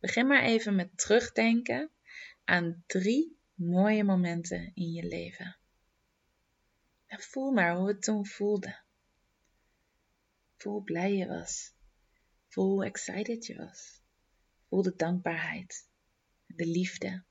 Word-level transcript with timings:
Begin 0.00 0.26
maar 0.26 0.42
even 0.42 0.74
met 0.74 0.98
terugdenken 0.98 1.90
aan 2.44 2.84
drie 2.86 3.38
mooie 3.54 4.04
momenten 4.04 4.70
in 4.74 4.92
je 4.92 5.02
leven. 5.02 5.56
En 7.06 7.20
voel 7.20 7.52
maar 7.52 7.76
hoe 7.76 7.88
het 7.88 8.02
toen 8.02 8.26
voelde. 8.26 8.80
Voel 10.56 10.72
hoe 10.72 10.84
blij 10.84 11.14
je 11.14 11.26
was. 11.26 11.74
Voel 12.48 12.70
hoe 12.70 12.84
excited 12.84 13.46
je 13.46 13.56
was. 13.56 14.00
Voel 14.68 14.82
de 14.82 14.96
dankbaarheid, 14.96 15.88
de 16.46 16.66
liefde. 16.66 17.24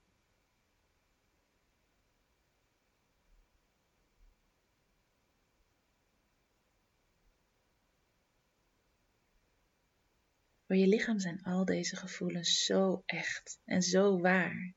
Voor 10.66 10.76
je 10.76 10.86
lichaam 10.86 11.18
zijn 11.18 11.42
al 11.42 11.64
deze 11.64 11.96
gevoelens 11.96 12.64
zo 12.64 13.02
echt 13.06 13.60
en 13.64 13.82
zo 13.82 14.20
waar. 14.20 14.74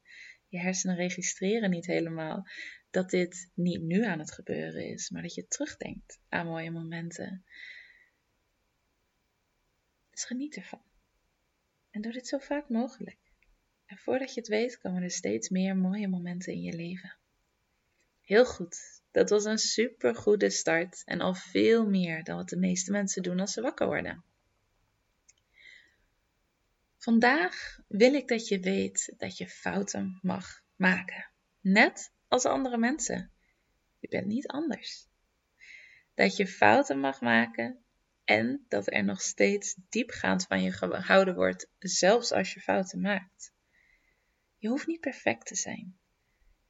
Je 0.48 0.60
hersenen 0.60 0.96
registreren 0.96 1.70
niet 1.70 1.86
helemaal 1.86 2.48
dat 2.90 3.10
dit 3.10 3.52
niet 3.54 3.82
nu 3.82 4.06
aan 4.06 4.20
het 4.20 4.32
gebeuren 4.32 4.86
is, 4.86 5.10
maar 5.10 5.22
dat 5.22 5.34
je 5.34 5.48
terugdenkt 5.48 6.20
aan 6.30 6.46
mooie 6.46 6.72
momenten. 6.72 7.46
Dus 10.12 10.24
geniet 10.24 10.56
ervan. 10.56 10.82
En 11.90 12.02
doe 12.02 12.12
dit 12.12 12.28
zo 12.28 12.38
vaak 12.38 12.70
mogelijk. 12.70 13.20
En 13.86 13.98
voordat 13.98 14.34
je 14.34 14.40
het 14.40 14.50
weet, 14.50 14.78
komen 14.78 15.04
er 15.04 15.12
steeds 15.12 15.50
meer 15.50 15.78
mooie 15.78 16.08
momenten 16.08 16.54
in 16.54 16.62
je 16.62 16.74
leven. 16.74 17.18
Heel 18.22 18.46
goed. 18.46 19.02
Dat 19.12 19.30
was 19.30 19.46
een 19.46 19.58
super 19.58 20.16
goede 20.16 20.50
start 20.50 21.04
en 21.06 21.22
al 21.22 21.34
veel 21.34 21.90
meer 21.90 22.24
dan 22.24 22.36
wat 22.36 22.50
de 22.50 22.58
meeste 22.58 22.92
mensen 22.92 23.24
doen 23.24 23.40
als 23.40 23.54
ze 23.54 23.62
wakker 23.62 23.86
worden. 23.86 24.24
Vandaag 27.02 27.80
wil 27.88 28.14
ik 28.14 28.28
dat 28.28 28.48
je 28.48 28.60
weet 28.60 29.14
dat 29.18 29.38
je 29.38 29.48
fouten 29.48 30.20
mag 30.22 30.64
maken. 30.76 31.30
Net 31.60 32.14
als 32.28 32.46
andere 32.46 32.78
mensen. 32.78 33.32
Je 34.00 34.08
bent 34.08 34.26
niet 34.26 34.48
anders. 34.48 35.08
Dat 36.14 36.38
je 36.38 36.48
fouten 36.48 37.00
mag 37.00 37.22
maken 37.22 37.84
en 38.24 38.66
dat 38.68 38.94
er 38.94 39.04
nog 39.04 39.22
steeds 39.22 39.76
diepgaand 39.90 40.46
van 40.46 40.62
je 40.62 40.72
gehouden 40.72 41.36
wordt, 41.36 41.70
zelfs 41.80 42.32
als 42.32 42.54
je 42.54 42.60
fouten 42.60 43.02
maakt. 43.02 43.54
Je 44.58 44.68
hoeft 44.68 44.88
niet 44.88 45.02
perfect 45.02 45.46
te 45.46 45.56
zijn. 45.56 45.98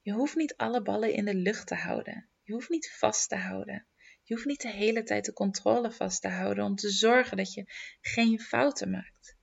Je 0.02 0.11
hoeft 0.11 0.36
niet 0.36 0.55
alle 0.58 0.81
ballen 0.81 1.14
in 1.14 1.25
de 1.25 1.36
lucht 1.36 1.67
te 1.67 1.75
houden. 1.75 2.30
Je 2.43 2.53
hoeft 2.53 2.69
niet 2.69 2.91
vast 2.91 3.30
te 3.30 3.36
houden. 3.36 3.86
Je 4.23 4.33
hoeft 4.33 4.47
niet 4.47 4.61
de 4.61 4.71
hele 4.71 5.03
tijd 5.03 5.25
de 5.25 5.33
controle 5.33 5.91
vast 5.91 6.21
te 6.21 6.30
houden 6.30 6.64
om 6.64 6.75
te 6.75 6.89
zorgen 6.89 7.38
dat 7.38 7.53
je 7.53 7.66
geen 8.02 8.39
fouten 8.39 8.89
maakt. 8.89 9.38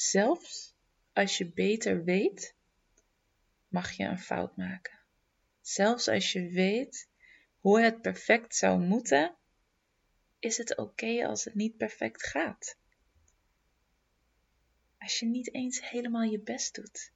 Zelfs 0.00 0.74
als 1.12 1.38
je 1.38 1.52
beter 1.52 2.04
weet, 2.04 2.54
mag 3.68 3.90
je 3.92 4.04
een 4.04 4.18
fout 4.18 4.56
maken. 4.56 4.98
Zelfs 5.60 6.08
als 6.08 6.32
je 6.32 6.48
weet 6.48 7.08
hoe 7.58 7.80
het 7.80 8.00
perfect 8.00 8.56
zou 8.56 8.80
moeten, 8.80 9.36
is 10.38 10.56
het 10.56 10.76
oké 10.76 11.26
als 11.26 11.44
het 11.44 11.54
niet 11.54 11.76
perfect 11.76 12.26
gaat. 12.26 12.76
Als 14.98 15.18
je 15.18 15.26
niet 15.26 15.54
eens 15.54 15.90
helemaal 15.90 16.30
je 16.30 16.40
best 16.40 16.74
doet, 16.74 17.12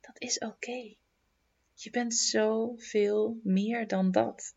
dat 0.00 0.20
is 0.20 0.38
oké. 0.38 0.96
Je 1.74 1.90
bent 1.90 2.14
zoveel 2.14 3.40
meer 3.42 3.86
dan 3.86 4.10
dat. 4.10 4.56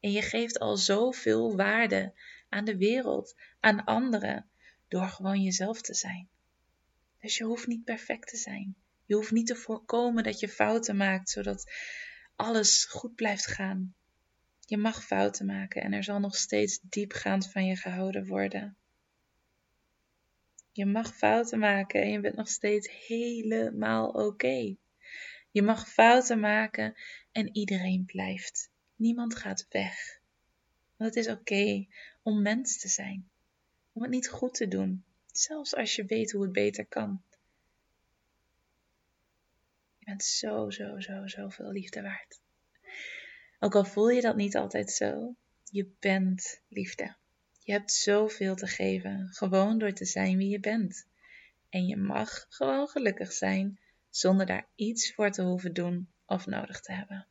En 0.00 0.12
je 0.12 0.22
geeft 0.22 0.58
al 0.58 0.76
zoveel 0.76 1.56
waarde 1.56 2.14
aan 2.48 2.64
de 2.64 2.76
wereld, 2.76 3.36
aan 3.60 3.84
anderen, 3.84 4.50
door 4.88 5.08
gewoon 5.08 5.42
jezelf 5.42 5.80
te 5.80 5.94
zijn. 5.94 6.28
Dus 7.20 7.36
je 7.36 7.44
hoeft 7.44 7.66
niet 7.66 7.84
perfect 7.84 8.28
te 8.28 8.36
zijn. 8.36 8.76
Je 9.04 9.14
hoeft 9.14 9.30
niet 9.30 9.46
te 9.46 9.56
voorkomen 9.56 10.22
dat 10.22 10.40
je 10.40 10.48
fouten 10.48 10.96
maakt, 10.96 11.30
zodat 11.30 11.72
alles 12.36 12.84
goed 12.84 13.14
blijft 13.14 13.46
gaan. 13.46 13.94
Je 14.60 14.76
mag 14.76 15.04
fouten 15.04 15.46
maken 15.46 15.82
en 15.82 15.92
er 15.92 16.04
zal 16.04 16.20
nog 16.20 16.36
steeds 16.36 16.80
diepgaand 16.82 17.50
van 17.50 17.66
je 17.66 17.76
gehouden 17.76 18.26
worden. 18.26 18.76
Je 20.72 20.86
mag 20.86 21.16
fouten 21.16 21.58
maken 21.58 22.02
en 22.02 22.10
je 22.10 22.20
bent 22.20 22.36
nog 22.36 22.48
steeds 22.48 23.06
helemaal 23.06 24.08
oké. 24.08 24.76
Je 25.50 25.62
mag 25.62 25.88
fouten 25.88 26.40
maken 26.40 26.94
en 27.32 27.56
iedereen 27.56 28.04
blijft. 28.04 28.70
Niemand 28.96 29.34
gaat 29.34 29.66
weg. 29.68 30.20
Want 30.96 31.14
het 31.14 31.24
is 31.24 31.32
oké 31.32 31.86
om 32.22 32.42
mens 32.42 32.78
te 32.78 32.88
zijn. 32.88 33.28
Om 33.92 34.02
het 34.02 34.10
niet 34.10 34.28
goed 34.28 34.54
te 34.54 34.68
doen, 34.68 35.04
zelfs 35.38 35.74
als 35.74 35.96
je 35.96 36.04
weet 36.04 36.32
hoe 36.32 36.42
het 36.42 36.52
beter 36.52 36.86
kan. 36.86 37.22
Je 39.98 40.04
bent 40.04 40.24
zo, 40.24 40.70
zo, 40.70 41.00
zo, 41.00 41.26
zo 41.26 41.48
veel 41.48 41.70
liefde 41.70 42.02
waard. 42.02 42.40
Ook 43.58 43.74
al 43.74 43.84
voel 43.84 44.08
je 44.08 44.20
dat 44.20 44.36
niet 44.36 44.56
altijd 44.56 44.90
zo, 44.90 45.34
je 45.64 45.90
bent 46.00 46.60
liefde. 46.68 47.14
Je 47.62 47.72
hebt 47.72 47.92
zoveel 47.92 48.54
te 48.54 48.66
geven, 48.66 49.28
gewoon 49.32 49.78
door 49.78 49.92
te 49.92 50.04
zijn 50.04 50.36
wie 50.36 50.48
je 50.48 50.60
bent. 50.60 51.06
En 51.68 51.86
je 51.86 51.96
mag 51.96 52.46
gewoon 52.48 52.88
gelukkig 52.88 53.32
zijn 53.32 53.80
zonder 54.10 54.46
daar 54.46 54.66
iets 54.74 55.14
voor 55.14 55.30
te 55.30 55.42
hoeven 55.42 55.72
doen 55.72 56.08
of 56.26 56.46
nodig 56.46 56.80
te 56.80 56.92
hebben. 56.92 57.26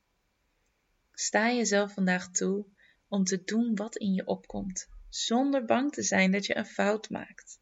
Sta 1.13 1.51
jezelf 1.51 1.94
vandaag 1.94 2.31
toe 2.31 2.66
om 3.07 3.23
te 3.23 3.44
doen 3.44 3.75
wat 3.75 3.96
in 3.96 4.13
je 4.13 4.25
opkomt, 4.25 4.90
zonder 5.09 5.66
bang 5.66 5.94
te 5.94 6.03
zijn 6.03 6.31
dat 6.31 6.46
je 6.46 6.57
een 6.57 6.66
fout 6.66 7.09
maakt. 7.09 7.59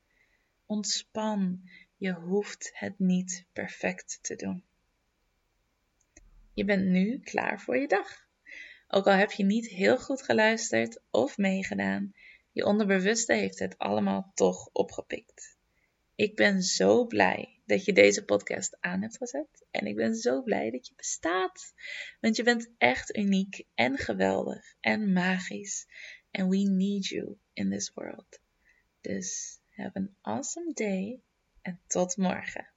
Ontspan, 0.66 1.70
je 1.98 2.12
hoeft 2.14 2.72
het 2.74 3.00
niet 3.00 3.46
perfect 3.54 4.20
te 4.22 4.36
doen. 4.36 4.64
Je 6.54 6.66
bent 6.66 6.86
nu 6.86 7.20
klaar 7.20 7.62
voor 7.62 7.78
je 7.78 7.88
dag. 7.88 8.28
Ook 8.88 9.08
al 9.08 9.14
heb 9.14 9.32
je 9.32 9.44
niet 9.44 9.68
heel 9.68 9.98
goed 9.98 10.22
geluisterd 10.22 11.02
of 11.12 11.38
meegedaan, 11.38 12.14
je 12.56 12.66
onderbewuste 12.66 13.34
heeft 13.34 13.60
het 13.60 13.78
allemaal 13.78 14.32
toch 14.36 14.70
opgepikt. 14.72 15.58
Ik 16.16 16.36
ben 16.36 16.62
zo 16.62 17.06
blij 17.06 17.60
dat 17.66 17.86
je 17.86 17.94
deze 17.94 18.26
podcast 18.26 18.78
aan 18.80 19.02
hebt 19.02 19.18
gezet 19.18 19.66
en 19.72 19.86
ik 19.86 19.96
ben 19.96 20.16
zo 20.16 20.42
blij 20.42 20.72
dat 20.72 20.88
je 20.88 20.94
bestaat. 20.96 21.74
Want 22.22 22.36
je 22.36 22.44
bent 22.44 22.70
echt 22.78 23.18
uniek 23.18 23.64
en 23.74 23.98
geweldig 23.98 24.76
en 24.80 25.14
magisch. 25.14 25.88
And 26.32 26.50
we 26.50 26.58
need 26.58 27.06
you 27.06 27.38
in 27.54 27.70
this 27.70 27.92
world. 27.94 28.40
Dus 29.02 29.60
have 29.76 29.92
an 29.94 30.16
awesome 30.22 30.72
day 30.74 31.22
en 31.62 31.80
tot 31.88 32.18
morgen. 32.18 32.68